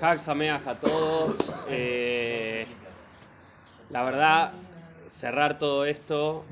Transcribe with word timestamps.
Hag 0.00 0.20
a 0.66 0.74
todos. 0.80 1.36
Eh, 1.68 2.66
la 3.90 4.02
verdad, 4.04 4.52
cerrar 5.08 5.58
todo 5.58 5.84
esto 5.84 6.44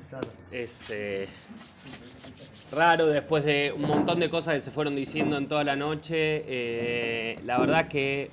es 0.51 0.87
eh, 0.91 1.29
raro 2.73 3.07
después 3.07 3.45
de 3.45 3.73
un 3.75 3.83
montón 3.83 4.21
de 4.21 4.31
cosas 4.31 4.55
que 4.55 4.61
se 4.61 4.71
fueron 4.71 4.97
diciendo 4.97 5.37
en 5.37 5.49
toda 5.49 5.65
la 5.65 5.77
noche. 5.77 6.43
Eh, 6.47 7.39
la 7.45 7.59
verdad 7.59 7.89
que 7.89 8.31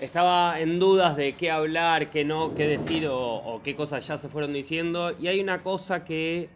estaba 0.00 0.60
en 0.60 0.78
dudas 0.78 1.16
de 1.16 1.36
qué 1.36 1.50
hablar, 1.50 2.10
qué 2.10 2.24
no, 2.24 2.54
qué 2.54 2.66
decir 2.66 3.06
o, 3.08 3.18
o 3.18 3.62
qué 3.62 3.76
cosas 3.76 4.06
ya 4.06 4.18
se 4.18 4.28
fueron 4.28 4.52
diciendo. 4.52 5.12
Y 5.18 5.26
hay 5.28 5.40
una 5.40 5.62
cosa 5.62 6.04
que 6.04 6.48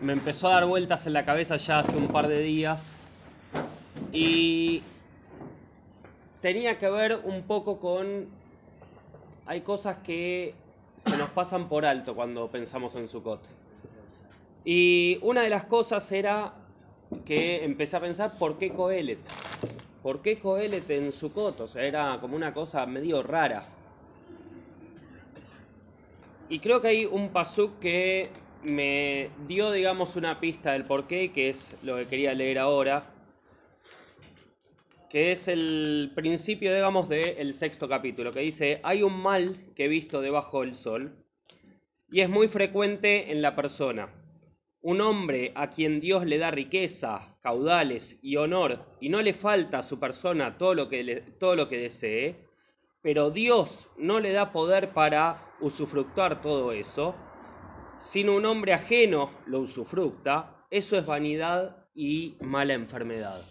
me 0.00 0.12
empezó 0.12 0.48
a 0.48 0.54
dar 0.54 0.66
vueltas 0.66 1.06
en 1.06 1.14
la 1.14 1.24
cabeza 1.24 1.56
ya 1.56 1.80
hace 1.80 1.96
un 1.96 2.10
par 2.10 2.28
de 2.28 2.40
días. 2.40 3.02
Y 4.12 4.91
tenía 6.42 6.76
que 6.76 6.90
ver 6.90 7.20
un 7.24 7.42
poco 7.44 7.78
con... 7.78 8.26
Hay 9.46 9.62
cosas 9.62 9.98
que 9.98 10.54
se 10.98 11.16
nos 11.16 11.30
pasan 11.30 11.68
por 11.68 11.86
alto 11.86 12.14
cuando 12.14 12.48
pensamos 12.48 12.94
en 12.96 13.08
Sukkot. 13.08 13.40
Y 14.64 15.18
una 15.22 15.42
de 15.42 15.50
las 15.50 15.64
cosas 15.64 16.10
era 16.12 16.52
que 17.24 17.64
empecé 17.64 17.96
a 17.96 18.00
pensar 18.00 18.38
por 18.38 18.58
qué 18.58 18.70
Coelet. 18.70 19.18
¿Por 20.02 20.20
qué 20.20 20.38
Coelet 20.38 20.88
en 20.90 21.12
Sukkot? 21.12 21.60
O 21.60 21.68
sea, 21.68 21.84
era 21.84 22.18
como 22.20 22.36
una 22.36 22.52
cosa 22.52 22.84
medio 22.86 23.22
rara. 23.22 23.64
Y 26.48 26.58
creo 26.58 26.80
que 26.80 26.88
hay 26.88 27.04
un 27.06 27.30
pasuk 27.30 27.78
que 27.78 28.30
me 28.62 29.30
dio, 29.46 29.72
digamos, 29.72 30.16
una 30.16 30.38
pista 30.38 30.72
del 30.72 30.84
por 30.84 31.06
qué, 31.06 31.32
que 31.32 31.50
es 31.50 31.76
lo 31.82 31.96
que 31.96 32.06
quería 32.06 32.34
leer 32.34 32.58
ahora, 32.58 33.04
que 35.12 35.30
es 35.30 35.46
el 35.46 36.10
principio, 36.14 36.74
digamos, 36.74 37.06
del 37.06 37.52
sexto 37.52 37.86
capítulo, 37.86 38.32
que 38.32 38.40
dice, 38.40 38.80
hay 38.82 39.02
un 39.02 39.12
mal 39.20 39.58
que 39.76 39.84
he 39.84 39.88
visto 39.88 40.22
debajo 40.22 40.62
del 40.62 40.74
sol, 40.74 41.12
y 42.10 42.22
es 42.22 42.30
muy 42.30 42.48
frecuente 42.48 43.30
en 43.30 43.42
la 43.42 43.54
persona. 43.54 44.08
Un 44.80 45.02
hombre 45.02 45.52
a 45.54 45.68
quien 45.68 46.00
Dios 46.00 46.24
le 46.24 46.38
da 46.38 46.50
riqueza, 46.50 47.36
caudales 47.42 48.18
y 48.22 48.36
honor, 48.36 48.86
y 49.02 49.10
no 49.10 49.20
le 49.20 49.34
falta 49.34 49.80
a 49.80 49.82
su 49.82 50.00
persona 50.00 50.56
todo 50.56 50.72
lo 50.72 50.88
que, 50.88 51.02
le- 51.04 51.20
todo 51.20 51.56
lo 51.56 51.68
que 51.68 51.76
desee, 51.76 52.34
pero 53.02 53.30
Dios 53.30 53.90
no 53.98 54.18
le 54.18 54.32
da 54.32 54.50
poder 54.50 54.94
para 54.94 55.36
usufructuar 55.60 56.40
todo 56.40 56.72
eso, 56.72 57.14
sino 58.00 58.34
un 58.34 58.46
hombre 58.46 58.72
ajeno 58.72 59.30
lo 59.44 59.60
usufructa, 59.60 60.64
eso 60.70 60.96
es 60.96 61.04
vanidad 61.04 61.86
y 61.94 62.36
mala 62.40 62.72
enfermedad. 62.72 63.42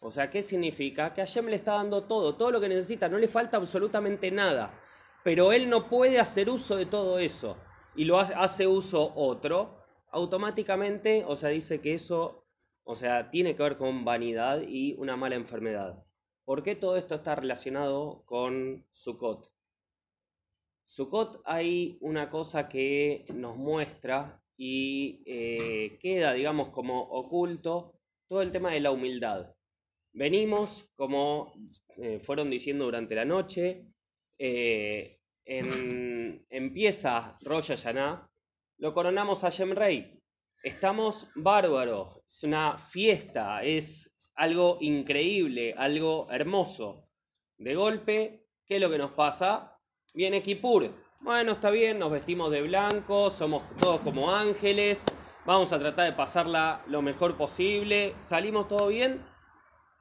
O 0.00 0.10
sea, 0.10 0.30
¿qué 0.30 0.42
significa? 0.42 1.12
Que 1.14 1.20
Hashem 1.22 1.46
le 1.46 1.56
está 1.56 1.74
dando 1.74 2.04
todo, 2.04 2.36
todo 2.36 2.50
lo 2.50 2.60
que 2.60 2.68
necesita, 2.68 3.08
no 3.08 3.18
le 3.18 3.28
falta 3.28 3.56
absolutamente 3.56 4.30
nada, 4.30 4.72
pero 5.24 5.52
él 5.52 5.68
no 5.70 5.88
puede 5.88 6.18
hacer 6.18 6.48
uso 6.50 6.76
de 6.76 6.86
todo 6.86 7.18
eso 7.18 7.56
y 7.94 8.04
lo 8.04 8.18
ha- 8.18 8.22
hace 8.44 8.66
uso 8.66 9.12
otro, 9.14 9.84
automáticamente, 10.10 11.24
o 11.26 11.36
sea, 11.36 11.50
dice 11.50 11.80
que 11.80 11.94
eso, 11.94 12.46
o 12.84 12.96
sea, 12.96 13.30
tiene 13.30 13.54
que 13.56 13.62
ver 13.62 13.76
con 13.76 14.04
vanidad 14.04 14.62
y 14.66 14.94
una 14.98 15.16
mala 15.16 15.36
enfermedad. 15.36 16.02
¿Por 16.44 16.62
qué 16.62 16.74
todo 16.76 16.96
esto 16.96 17.14
está 17.16 17.34
relacionado 17.36 18.22
con 18.26 18.84
Sukkot? 18.92 19.50
Sukkot 20.86 21.40
hay 21.46 21.96
una 22.02 22.28
cosa 22.28 22.68
que 22.68 23.24
nos 23.34 23.56
muestra 23.56 24.42
y 24.58 25.22
eh, 25.24 25.98
queda, 26.02 26.32
digamos, 26.34 26.68
como 26.70 27.00
oculto 27.02 27.94
todo 28.28 28.42
el 28.42 28.52
tema 28.52 28.72
de 28.72 28.80
la 28.80 28.90
humildad. 28.90 29.54
Venimos, 30.12 30.90
como 30.96 31.54
eh, 31.96 32.18
fueron 32.20 32.50
diciendo 32.50 32.84
durante 32.84 33.14
la 33.14 33.24
noche, 33.24 33.86
eh, 34.38 35.18
en- 35.44 36.44
empieza 36.50 37.36
Rosh 37.42 37.68
Hashanah, 37.68 38.28
lo 38.78 38.94
coronamos 38.94 39.44
a 39.44 39.50
Shem 39.50 39.72
Rey. 39.72 40.18
Estamos 40.62 41.28
bárbaros, 41.36 42.20
es 42.28 42.42
una 42.44 42.76
fiesta, 42.78 43.62
es 43.62 44.14
algo 44.34 44.78
increíble, 44.80 45.74
algo 45.76 46.28
hermoso. 46.30 47.08
De 47.58 47.74
golpe, 47.74 48.46
¿qué 48.66 48.76
es 48.76 48.80
lo 48.80 48.90
que 48.90 48.98
nos 48.98 49.12
pasa? 49.12 49.76
Viene 50.14 50.42
Kippur. 50.42 50.90
Bueno, 51.20 51.52
está 51.52 51.70
bien, 51.70 51.98
nos 51.98 52.10
vestimos 52.10 52.50
de 52.50 52.62
blanco, 52.62 53.30
somos 53.30 53.62
todos 53.76 54.00
como 54.00 54.34
ángeles, 54.34 55.04
vamos 55.44 55.72
a 55.72 55.78
tratar 55.78 56.06
de 56.10 56.16
pasarla 56.16 56.82
lo 56.86 57.02
mejor 57.02 57.36
posible, 57.36 58.14
salimos 58.16 58.68
todo 58.68 58.88
bien. 58.88 59.20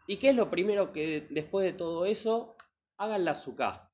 ¿Y 0.09 0.17
qué 0.17 0.29
es 0.29 0.35
lo 0.35 0.49
primero 0.49 0.91
que 0.91 1.27
después 1.29 1.63
de 1.63 1.73
todo 1.73 2.07
eso? 2.07 2.55
Hagan 2.97 3.25
la 3.25 3.31
azúcar. 3.31 3.91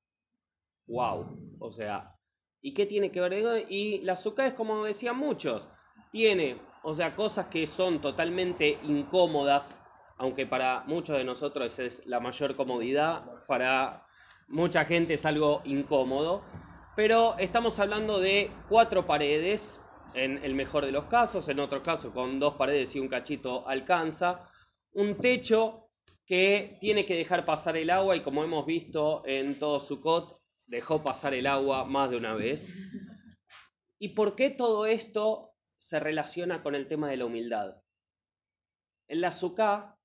¡Wow! 0.87 1.57
O 1.59 1.71
sea, 1.73 2.15
¿y 2.61 2.73
qué 2.73 2.85
tiene 2.85 3.11
que 3.11 3.19
ver? 3.19 3.65
Y 3.69 3.99
la 3.99 4.13
azúcar 4.13 4.45
es 4.45 4.53
como 4.53 4.85
decían 4.85 5.17
muchos, 5.17 5.67
tiene, 6.13 6.57
o 6.83 6.95
sea, 6.95 7.13
cosas 7.13 7.47
que 7.47 7.67
son 7.67 7.99
totalmente 7.99 8.79
incómodas, 8.83 9.77
aunque 10.15 10.45
para 10.45 10.85
muchos 10.87 11.17
de 11.17 11.25
nosotros 11.25 11.77
es 11.79 12.01
la 12.05 12.21
mayor 12.21 12.55
comodidad, 12.55 13.43
para 13.45 14.07
mucha 14.47 14.85
gente 14.85 15.15
es 15.15 15.25
algo 15.25 15.63
incómodo, 15.65 16.45
pero 16.95 17.37
estamos 17.39 17.77
hablando 17.77 18.21
de 18.21 18.51
cuatro 18.69 19.05
paredes, 19.05 19.81
en 20.13 20.41
el 20.45 20.55
mejor 20.55 20.85
de 20.85 20.93
los 20.93 21.07
casos, 21.07 21.49
en 21.49 21.59
otros 21.59 21.83
casos 21.83 22.13
con 22.13 22.39
dos 22.39 22.53
paredes 22.53 22.95
y 22.95 23.01
un 23.01 23.09
cachito 23.09 23.67
alcanza, 23.67 24.47
un 24.93 25.17
techo 25.17 25.84
que 26.25 26.77
tiene 26.81 27.05
que 27.05 27.15
dejar 27.15 27.45
pasar 27.45 27.77
el 27.77 27.89
agua 27.89 28.15
y 28.15 28.21
como 28.21 28.43
hemos 28.43 28.65
visto 28.65 29.23
en 29.25 29.59
todo 29.59 29.79
Sukkot, 29.79 30.41
dejó 30.65 31.03
pasar 31.03 31.33
el 31.33 31.45
agua 31.45 31.85
más 31.85 32.09
de 32.09 32.17
una 32.17 32.33
vez. 32.33 32.73
¿Y 33.99 34.09
por 34.09 34.35
qué 34.35 34.49
todo 34.49 34.85
esto 34.87 35.53
se 35.77 35.99
relaciona 35.99 36.63
con 36.63 36.73
el 36.75 36.87
tema 36.87 37.09
de 37.09 37.17
la 37.17 37.25
humildad? 37.25 37.81
En 39.07 39.21
la 39.21 39.31
Sukkah 39.31 39.99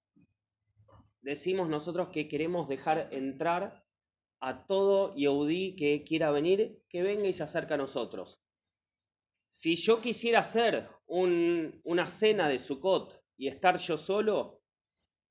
decimos 1.23 1.69
nosotros 1.69 2.09
que 2.09 2.29
queremos 2.29 2.69
dejar 2.69 3.09
entrar 3.13 3.85
a 4.41 4.67
todo 4.67 5.15
Yehudí 5.15 5.77
que 5.77 6.05
quiera 6.05 6.31
venir, 6.31 6.83
que 6.89 7.03
venga 7.03 7.29
y 7.29 7.33
se 7.33 7.43
acerque 7.43 7.75
a 7.75 7.79
nosotros. 7.79 8.41
Si 9.51 9.75
yo 9.77 10.01
quisiera 10.01 10.41
hacer 10.41 10.89
un- 11.07 11.81
una 11.85 12.07
cena 12.07 12.49
de 12.49 12.59
Sukkot 12.59 13.23
y 13.37 13.49
estar 13.49 13.79
yo 13.79 13.97
solo, 13.97 14.60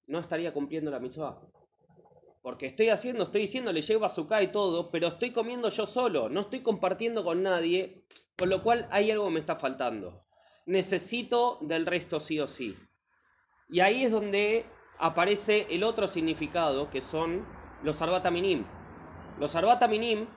no 0.10 0.20
estaría 0.20 0.52
cumpliendo 0.52 0.92
la 0.92 1.00
mitzvah. 1.00 1.40
Porque 2.42 2.66
estoy 2.66 2.90
haciendo, 2.90 3.24
estoy 3.24 3.42
diciendo, 3.42 3.72
le 3.72 3.82
llevo 3.82 4.06
azúcar 4.06 4.42
y 4.44 4.48
todo, 4.48 4.90
pero 4.90 5.08
estoy 5.08 5.32
comiendo 5.32 5.70
yo 5.70 5.86
solo, 5.86 6.30
no 6.30 6.42
estoy 6.42 6.62
compartiendo 6.62 7.24
con 7.24 7.44
nadie, 7.44 8.04
con 8.38 8.50
lo 8.50 8.64
cual 8.64 8.88
hay 8.92 9.12
algo 9.12 9.26
que 9.26 9.32
me 9.32 9.40
está 9.40 9.56
faltando. 9.56 10.26
Necesito 10.66 11.60
del 11.62 11.86
resto 11.86 12.20
sí 12.20 12.40
o 12.40 12.48
sí. 12.48 12.76
Y 13.70 13.82
ahí 13.82 14.04
es 14.04 14.12
donde 14.12 14.66
aparece 14.98 15.68
el 15.70 15.84
otro 15.84 16.08
significado, 16.08 16.90
que 16.90 17.02
son 17.02 17.46
los 17.84 18.02
Arbata 18.02 18.32
Minim. 18.32 18.66
Los 19.38 19.56
Arbata 19.56 19.88
Minim, 19.88 20.28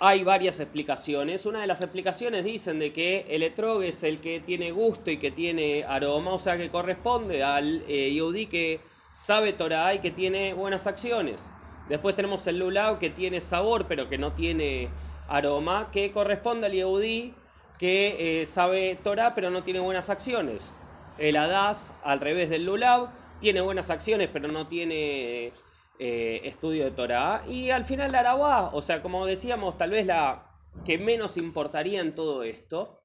hay 0.00 0.24
varias 0.24 0.60
explicaciones. 0.60 1.46
Una 1.46 1.60
de 1.60 1.66
las 1.66 1.80
explicaciones 1.80 2.44
dicen 2.44 2.78
de 2.78 2.92
que 2.92 3.26
el 3.28 3.42
etrog 3.42 3.82
es 3.82 4.02
el 4.02 4.20
que 4.20 4.40
tiene 4.40 4.72
gusto 4.72 5.10
y 5.10 5.18
que 5.18 5.30
tiene 5.30 5.84
aroma, 5.84 6.32
o 6.32 6.38
sea 6.38 6.56
que 6.56 6.70
corresponde 6.70 7.42
al 7.42 7.84
eh, 7.88 8.12
Yehudí 8.12 8.46
que 8.46 8.80
sabe 9.12 9.52
Torah 9.52 9.94
y 9.94 10.00
que 10.00 10.10
tiene 10.10 10.54
buenas 10.54 10.86
acciones. 10.86 11.50
Después 11.88 12.16
tenemos 12.16 12.46
el 12.46 12.58
lulav 12.58 12.98
que 12.98 13.10
tiene 13.10 13.40
sabor 13.40 13.86
pero 13.86 14.08
que 14.08 14.18
no 14.18 14.32
tiene 14.32 14.88
aroma, 15.28 15.90
que 15.92 16.10
corresponde 16.10 16.66
al 16.66 16.72
Yehudí 16.72 17.34
que 17.78 18.40
eh, 18.40 18.46
sabe 18.46 18.98
Torah 19.02 19.34
pero 19.34 19.50
no 19.50 19.62
tiene 19.62 19.80
buenas 19.80 20.10
acciones. 20.10 20.74
El 21.18 21.36
Hadas, 21.36 21.94
al 22.02 22.20
revés 22.20 22.50
del 22.50 22.64
lulav, 22.64 23.10
tiene 23.40 23.60
buenas 23.60 23.90
acciones 23.90 24.28
pero 24.32 24.48
no 24.48 24.66
tiene 24.66 25.52
eh, 25.98 26.40
estudio 26.44 26.84
de 26.84 26.90
Torah. 26.90 27.44
Y 27.48 27.70
al 27.70 27.84
final 27.84 28.12
la 28.12 28.20
Arabá, 28.20 28.70
o 28.72 28.82
sea, 28.82 29.02
como 29.02 29.26
decíamos, 29.26 29.78
tal 29.78 29.90
vez 29.90 30.06
la 30.06 30.50
que 30.84 30.98
menos 30.98 31.36
importaría 31.36 32.00
en 32.00 32.14
todo 32.14 32.42
esto. 32.42 33.02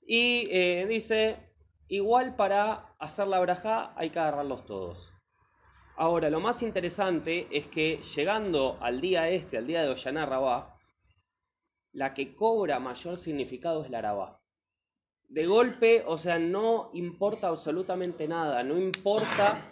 Y 0.00 0.48
eh, 0.50 0.86
dice, 0.88 1.36
igual 1.88 2.34
para 2.36 2.94
hacer 2.98 3.28
la 3.28 3.40
brajá 3.40 3.92
hay 3.96 4.10
que 4.10 4.18
agarrarlos 4.18 4.64
todos. 4.66 5.12
Ahora, 5.96 6.30
lo 6.30 6.40
más 6.40 6.62
interesante 6.62 7.48
es 7.50 7.66
que 7.66 7.98
llegando 8.16 8.78
al 8.80 9.00
día 9.00 9.28
este, 9.28 9.58
al 9.58 9.66
día 9.66 9.82
de 9.82 9.90
Oyaná 9.90 10.24
Rabá, 10.24 10.78
la 11.92 12.14
que 12.14 12.34
cobra 12.34 12.80
mayor 12.80 13.18
significado 13.18 13.84
es 13.84 13.90
la 13.90 13.98
Arabá. 13.98 14.40
De 15.28 15.46
golpe, 15.46 16.02
o 16.06 16.16
sea, 16.16 16.38
no 16.38 16.90
importa 16.94 17.48
absolutamente 17.48 18.26
nada, 18.26 18.62
no 18.62 18.78
importa 18.78 19.71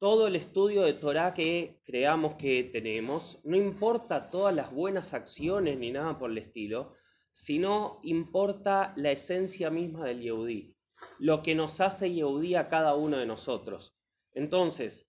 todo 0.00 0.26
el 0.26 0.34
estudio 0.34 0.82
de 0.82 0.94
Torah 0.94 1.34
que 1.34 1.78
creamos 1.84 2.36
que 2.36 2.64
tenemos, 2.64 3.38
no 3.44 3.54
importa 3.54 4.30
todas 4.30 4.54
las 4.54 4.72
buenas 4.72 5.12
acciones 5.12 5.78
ni 5.78 5.92
nada 5.92 6.18
por 6.18 6.30
el 6.30 6.38
estilo, 6.38 6.94
sino 7.32 8.00
importa 8.02 8.94
la 8.96 9.10
esencia 9.10 9.68
misma 9.68 10.06
del 10.06 10.22
Yehudí, 10.22 10.74
lo 11.18 11.42
que 11.42 11.54
nos 11.54 11.82
hace 11.82 12.12
Yehudí 12.12 12.54
a 12.54 12.66
cada 12.66 12.94
uno 12.94 13.18
de 13.18 13.26
nosotros. 13.26 13.94
Entonces, 14.32 15.06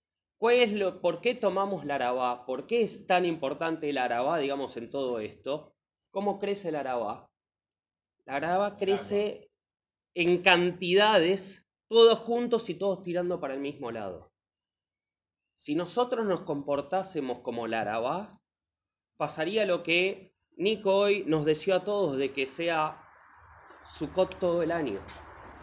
es 0.50 0.72
lo, 0.72 1.00
¿Por 1.00 1.22
qué 1.22 1.34
tomamos 1.34 1.86
la 1.86 1.94
arabá? 1.94 2.44
¿Por 2.44 2.66
qué 2.66 2.82
es 2.82 3.06
tan 3.06 3.24
importante 3.24 3.88
el 3.88 3.96
arabá, 3.96 4.38
digamos, 4.38 4.76
en 4.76 4.90
todo 4.90 5.20
esto? 5.20 5.74
¿Cómo 6.10 6.38
crece 6.38 6.68
el 6.68 6.76
arabá? 6.76 7.30
La 8.26 8.36
arabá 8.36 8.76
crece 8.76 9.50
en 10.14 10.42
cantidades, 10.42 11.66
todos 11.88 12.18
juntos 12.18 12.68
y 12.68 12.74
todos 12.74 13.02
tirando 13.02 13.40
para 13.40 13.54
el 13.54 13.60
mismo 13.60 13.90
lado. 13.90 14.31
Si 15.56 15.74
nosotros 15.74 16.26
nos 16.26 16.40
comportásemos 16.40 17.40
como 17.40 17.66
la 17.66 17.82
arabá, 17.82 18.32
pasaría 19.16 19.64
lo 19.64 19.82
que 19.82 20.34
Nico 20.56 20.94
hoy 20.94 21.24
nos 21.26 21.44
deseó 21.44 21.76
a 21.76 21.84
todos 21.84 22.16
de 22.16 22.32
que 22.32 22.46
sea 22.46 23.02
Sukkot 23.84 24.38
todo 24.38 24.62
el 24.62 24.72
año. 24.72 25.00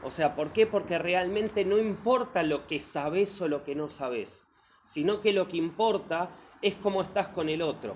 O 0.03 0.11
sea, 0.11 0.35
¿por 0.35 0.53
qué? 0.53 0.65
Porque 0.65 0.97
realmente 0.97 1.65
no 1.65 1.77
importa 1.77 2.43
lo 2.43 2.67
que 2.67 2.79
sabes 2.79 3.39
o 3.41 3.47
lo 3.47 3.63
que 3.63 3.75
no 3.75 3.89
sabes, 3.89 4.47
sino 4.83 5.19
que 5.21 5.33
lo 5.33 5.47
que 5.47 5.57
importa 5.57 6.29
es 6.61 6.75
cómo 6.75 7.01
estás 7.01 7.27
con 7.29 7.49
el 7.49 7.61
otro. 7.61 7.95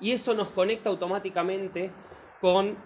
Y 0.00 0.12
eso 0.12 0.34
nos 0.34 0.48
conecta 0.48 0.90
automáticamente 0.90 1.90
con 2.40 2.76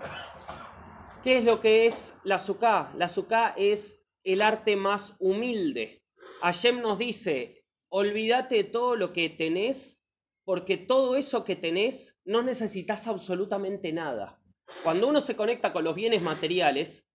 qué 1.22 1.38
es 1.38 1.44
lo 1.44 1.60
que 1.60 1.86
es 1.86 2.16
la 2.22 2.38
Sukkah. 2.38 2.92
La 2.96 3.08
Sukkah 3.08 3.54
es 3.56 4.00
el 4.22 4.42
arte 4.42 4.76
más 4.76 5.16
humilde. 5.18 6.02
Hashem 6.40 6.80
nos 6.80 6.98
dice, 6.98 7.63
olvídate 7.96 8.56
de 8.56 8.64
todo 8.64 8.96
lo 8.96 9.12
que 9.12 9.30
tenés, 9.30 10.02
porque 10.44 10.76
todo 10.76 11.14
eso 11.14 11.44
que 11.44 11.54
tenés 11.54 12.20
no 12.24 12.42
necesitas 12.42 13.06
absolutamente 13.06 13.92
nada. 13.92 14.42
Cuando 14.82 15.06
uno 15.06 15.20
se 15.20 15.36
conecta 15.36 15.72
con 15.72 15.84
los 15.84 15.94
bienes 15.94 16.20
materiales, 16.20 17.08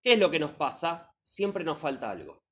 ¿qué 0.00 0.12
es 0.12 0.20
lo 0.20 0.30
que 0.30 0.38
nos 0.38 0.52
pasa? 0.52 1.12
Siempre 1.22 1.64
nos 1.64 1.80
falta 1.80 2.08
algo. 2.08 2.44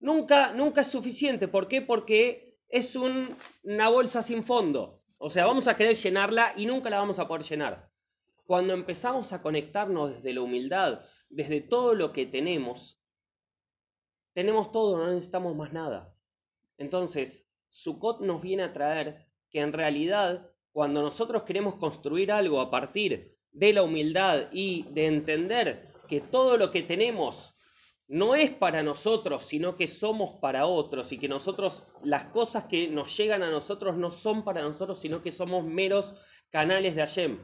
Nunca, 0.00 0.52
nunca 0.52 0.80
es 0.80 0.88
suficiente. 0.88 1.46
¿Por 1.46 1.68
qué? 1.68 1.80
Porque 1.80 2.58
es 2.66 2.96
una 2.96 3.88
bolsa 3.88 4.24
sin 4.24 4.42
fondo. 4.42 5.04
O 5.16 5.30
sea, 5.30 5.46
vamos 5.46 5.68
a 5.68 5.76
querer 5.76 5.94
llenarla 5.94 6.54
y 6.56 6.66
nunca 6.66 6.90
la 6.90 6.98
vamos 6.98 7.20
a 7.20 7.28
poder 7.28 7.44
llenar. 7.44 7.88
Cuando 8.46 8.74
empezamos 8.74 9.32
a 9.32 9.42
conectarnos 9.42 10.10
desde 10.10 10.34
la 10.34 10.40
humildad, 10.40 11.04
desde 11.28 11.60
todo 11.60 11.94
lo 11.94 12.12
que 12.12 12.26
tenemos, 12.26 13.00
tenemos 14.34 14.72
todo, 14.72 14.98
no 14.98 15.06
necesitamos 15.06 15.54
más 15.54 15.72
nada. 15.72 16.16
Entonces, 16.80 17.46
Sukkot 17.68 18.22
nos 18.22 18.40
viene 18.40 18.62
a 18.62 18.72
traer 18.72 19.26
que 19.50 19.60
en 19.60 19.74
realidad, 19.74 20.50
cuando 20.72 21.02
nosotros 21.02 21.42
queremos 21.42 21.74
construir 21.74 22.32
algo 22.32 22.58
a 22.58 22.70
partir 22.70 23.36
de 23.52 23.74
la 23.74 23.82
humildad 23.82 24.48
y 24.50 24.86
de 24.90 25.06
entender 25.06 25.92
que 26.08 26.22
todo 26.22 26.56
lo 26.56 26.70
que 26.70 26.82
tenemos 26.82 27.54
no 28.08 28.34
es 28.34 28.50
para 28.50 28.82
nosotros, 28.82 29.44
sino 29.44 29.76
que 29.76 29.86
somos 29.86 30.36
para 30.40 30.66
otros 30.66 31.12
y 31.12 31.18
que 31.18 31.28
nosotros, 31.28 31.84
las 32.02 32.24
cosas 32.24 32.64
que 32.64 32.88
nos 32.88 33.14
llegan 33.14 33.42
a 33.42 33.50
nosotros 33.50 33.96
no 33.98 34.10
son 34.10 34.42
para 34.42 34.62
nosotros, 34.62 34.98
sino 34.98 35.22
que 35.22 35.32
somos 35.32 35.62
meros 35.64 36.14
canales 36.50 36.94
de 36.96 37.02
Hashem. 37.02 37.38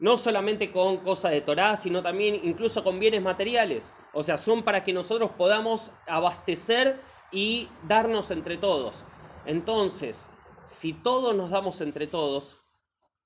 No 0.00 0.16
solamente 0.16 0.72
con 0.72 0.96
cosas 0.98 1.32
de 1.32 1.42
Torah, 1.42 1.76
sino 1.76 2.02
también 2.02 2.40
incluso 2.42 2.82
con 2.82 2.98
bienes 2.98 3.20
materiales. 3.20 3.92
O 4.14 4.22
sea, 4.22 4.38
son 4.38 4.62
para 4.62 4.82
que 4.82 4.94
nosotros 4.94 5.32
podamos 5.36 5.92
abastecer 6.06 6.98
y 7.32 7.68
darnos 7.86 8.30
entre 8.30 8.56
todos. 8.56 9.04
Entonces, 9.46 10.28
si 10.66 10.92
todos 10.92 11.34
nos 11.34 11.50
damos 11.50 11.80
entre 11.80 12.06
todos, 12.06 12.62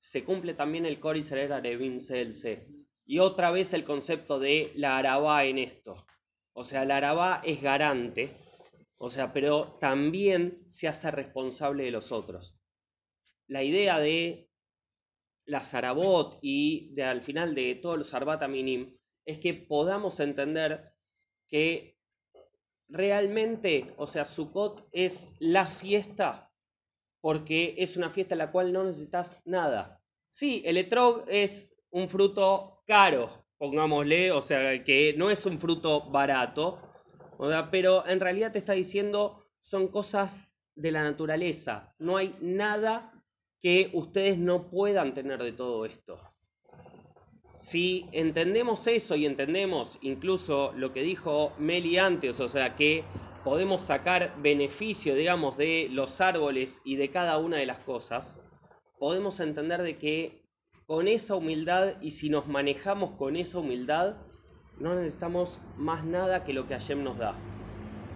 se 0.01 0.25
cumple 0.25 0.55
también 0.55 0.87
el 0.87 1.01
Cori 1.01 1.23
Serera 1.23 1.61
Revin 1.61 1.99
CLC. 1.99 2.67
Y 3.05 3.19
otra 3.21 3.51
vez 3.51 3.73
el 3.73 3.85
concepto 3.85 4.39
de 4.39 4.73
la 4.75 4.99
Arabá 4.99 5.45
en 5.45 5.59
esto. 5.59 6.07
O 6.53 6.65
sea, 6.65 6.85
la 6.85 6.97
Arabá 6.97 7.41
es 7.45 7.63
garante, 7.63 8.37
o 8.97 9.11
sea, 9.11 9.33
pero 9.33 9.77
también 9.79 10.63
se 10.67 10.89
hace 10.89 11.11
responsable 11.11 11.85
de 11.85 11.91
los 11.91 12.13
otros. 12.13 12.59
La 13.47 13.63
idea 13.63 13.99
de 13.99 14.51
la 15.47 15.63
Sarabot 15.63 16.39
y 16.43 16.95
de 16.95 17.05
al 17.05 17.23
final 17.23 17.55
de 17.55 17.75
todos 17.77 17.97
los 17.97 18.13
Arbat 18.13 18.47
Minim 18.49 18.99
es 19.25 19.39
que 19.39 19.55
podamos 19.55 20.21
entender 20.21 20.93
que 21.49 21.98
realmente, 22.89 23.95
o 23.97 24.07
sea, 24.07 24.25
Sukkot 24.25 24.89
es 24.93 25.31
la 25.39 25.67
fiesta 25.67 26.51
porque 27.21 27.75
es 27.79 27.97
una 27.97 28.11
fiesta 28.11 28.35
en 28.35 28.39
la 28.39 28.53
cual 28.53 28.73
no 28.73 28.85
necesitas 28.85 29.41
nada. 29.45 30.01
Sí, 30.29 30.63
el 30.65 30.77
etrog 30.77 31.25
es 31.27 31.75
un 31.91 32.09
fruto 32.09 32.83
caro, 32.87 33.29
pongámosle, 33.57 34.31
o 34.31 34.41
sea, 34.41 34.83
que 34.85 35.15
no 35.17 35.31
es 35.31 35.45
un 35.47 35.59
fruto 35.59 36.09
barato, 36.11 36.81
pero 37.71 38.07
en 38.07 38.21
realidad 38.21 38.53
te 38.53 38.59
está 38.59 38.73
diciendo 38.73 39.45
son 39.63 39.89
cosas 39.89 40.49
de 40.75 40.93
la 40.93 41.03
naturaleza. 41.03 41.95
No 41.99 42.17
hay 42.17 42.37
nada 42.41 43.13
que 43.61 43.91
ustedes 43.93 44.39
no 44.39 44.71
puedan 44.71 45.15
tener 45.15 45.43
de 45.43 45.53
todo 45.53 45.85
esto. 45.85 46.21
Si 47.59 48.07
entendemos 48.13 48.87
eso 48.87 49.17
y 49.17 49.27
entendemos 49.27 49.99
incluso 50.01 50.73
lo 50.77 50.93
que 50.93 51.03
dijo 51.03 51.53
Meli 51.59 51.99
antes, 51.99 52.39
o 52.39 52.49
sea, 52.49 52.77
que 52.77 53.03
podemos 53.43 53.83
sacar 53.83 54.33
beneficio, 54.41 55.17
digamos, 55.17 55.57
de 55.57 55.89
los 55.91 56.21
árboles 56.21 56.81
y 56.85 56.95
de 56.95 57.11
cada 57.11 57.37
una 57.39 57.57
de 57.57 57.67
las 57.67 57.81
cosas, 57.81 58.39
podemos 59.01 59.41
entender 59.41 59.83
de 59.83 59.99
que 59.99 60.45
con 60.87 61.09
esa 61.09 61.35
humildad 61.35 62.01
y 62.01 62.13
si 62.13 62.31
nos 62.31 62.47
manejamos 62.47 63.11
con 63.11 63.35
esa 63.35 63.59
humildad, 63.59 64.15
no 64.79 64.95
necesitamos 64.95 65.61
más 65.77 66.05
nada 66.05 66.45
que 66.45 66.53
lo 66.53 66.69
que 66.69 66.75
Hashem 66.75 67.03
nos 67.03 67.19
da. 67.19 67.35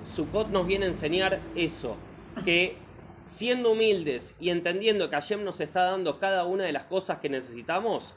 Sukkot 0.05 0.51
nos 0.51 0.69
viene 0.69 0.85
a 0.85 0.91
enseñar 0.91 1.41
eso, 1.57 1.97
que 2.45 2.77
siendo 3.25 3.73
humildes 3.73 4.37
y 4.39 4.51
entendiendo 4.51 5.11
que 5.11 5.17
Hashem 5.17 5.43
nos 5.43 5.61
está 5.61 5.83
dando 5.83 6.21
cada 6.21 6.45
una 6.45 6.63
de 6.63 6.73
las 6.73 6.85
cosas 6.85 7.19
que 7.19 7.29
necesitamos, 7.29 8.17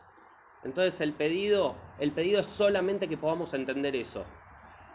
entonces 0.65 0.99
el 0.99 1.13
pedido, 1.13 1.75
el 1.99 2.11
pedido 2.11 2.41
es 2.41 2.47
solamente 2.47 3.07
que 3.07 3.17
podamos 3.17 3.53
entender 3.53 3.95
eso. 3.95 4.25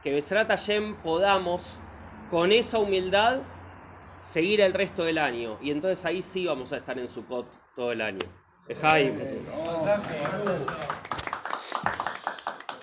Que 0.02 0.12
Besrat 0.12 0.48
Hashem 0.48 0.96
podamos 0.96 1.78
con 2.30 2.50
esa 2.52 2.78
humildad 2.78 3.40
seguir 4.18 4.60
el 4.60 4.74
resto 4.74 5.04
del 5.04 5.18
año. 5.18 5.58
Y 5.62 5.70
entonces 5.70 6.04
ahí 6.04 6.22
sí 6.22 6.44
vamos 6.44 6.72
a 6.72 6.78
estar 6.78 6.98
en 6.98 7.06
Sukkot 7.06 7.46
todo 7.76 7.92
el 7.92 8.00
año. 8.00 8.26
Jaime. 8.80 9.40